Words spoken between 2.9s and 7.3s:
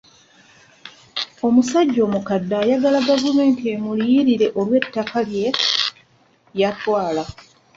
gavumenti emuliyirire olw'ettaka lye yatwala.